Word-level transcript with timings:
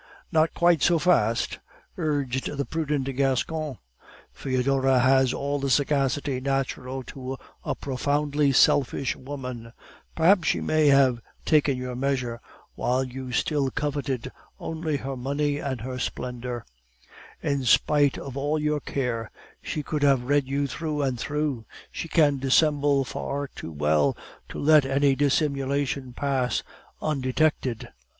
"'Not 0.31 0.55
quite 0.55 0.81
so 0.81 0.97
fast,' 0.97 1.59
urged 1.95 2.47
the 2.57 2.65
prudent 2.65 3.05
Gascon; 3.15 3.77
'Foedora 4.33 4.97
has 4.97 5.31
all 5.31 5.59
the 5.59 5.69
sagacity 5.69 6.39
natural 6.41 7.03
to 7.03 7.37
a 7.63 7.75
profoundly 7.75 8.51
selfish 8.51 9.15
woman; 9.15 9.73
perhaps 10.15 10.47
she 10.47 10.59
may 10.59 10.87
have 10.87 11.21
taken 11.45 11.77
your 11.77 11.95
measure 11.95 12.41
while 12.73 13.03
you 13.03 13.31
still 13.31 13.69
coveted 13.69 14.31
only 14.59 14.97
her 14.97 15.15
money 15.15 15.59
and 15.59 15.81
her 15.81 15.99
splendor; 15.99 16.65
in 17.43 17.63
spite 17.63 18.17
of 18.17 18.35
all 18.35 18.57
your 18.57 18.79
care, 18.79 19.29
she 19.61 19.83
could 19.83 20.01
have 20.01 20.23
read 20.23 20.47
you 20.47 20.65
through 20.65 21.03
and 21.03 21.19
through. 21.19 21.63
She 21.91 22.07
can 22.07 22.39
dissemble 22.39 23.05
far 23.05 23.49
too 23.49 23.71
well 23.71 24.17
to 24.49 24.57
let 24.57 24.83
any 24.83 25.15
dissimulation 25.15 26.11
pass 26.13 26.63
undetected. 27.03 27.89